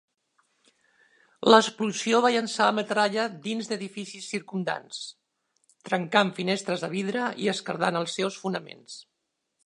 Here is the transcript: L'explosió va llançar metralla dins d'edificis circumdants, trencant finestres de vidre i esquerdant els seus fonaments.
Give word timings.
L'explosió 1.53 2.21
va 2.25 2.31
llançar 2.35 2.69
metralla 2.77 3.25
dins 3.43 3.69
d'edificis 3.71 4.29
circumdants, 4.35 5.01
trencant 5.89 6.31
finestres 6.39 6.87
de 6.87 6.89
vidre 6.95 7.27
i 7.45 7.51
esquerdant 7.55 8.01
els 8.01 8.17
seus 8.21 8.39
fonaments. 8.47 8.97